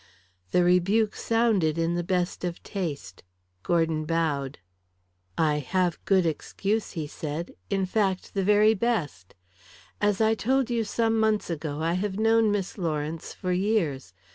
[0.49, 3.21] The rebuke sounded in the best of taste.
[3.61, 4.57] Gordon bowed.
[5.37, 9.35] "I have a good excuse," he said, "in fact, the very best.
[10.01, 14.11] As I told you some months ago, I have known Miss Lawrence for years.